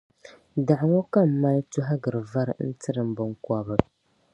[0.67, 3.85] Daɣu ŋɔ ka m mali tɔhigiri vari n-tiri m biŋkɔbri.